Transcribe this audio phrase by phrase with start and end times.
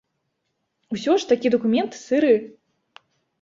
[0.97, 2.33] Усё ж такі дакумент сыры.